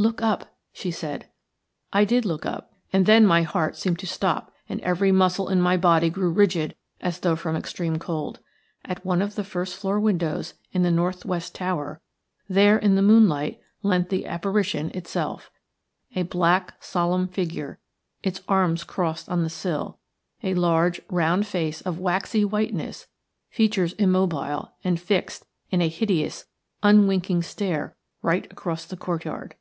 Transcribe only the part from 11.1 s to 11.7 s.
west